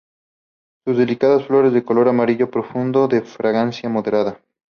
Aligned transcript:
Sus 0.83 0.97
delicadas 0.97 1.45
flores 1.45 1.73
de 1.73 1.83
color 1.83 2.07
amarillo 2.09 2.49
profundo, 2.49 3.07
de 3.07 3.21
fragancia 3.21 3.87
moderada. 3.87 4.39